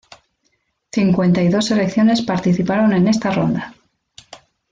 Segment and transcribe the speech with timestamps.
[0.91, 3.75] Cincuenta y dos selecciones participaron en esta ronda.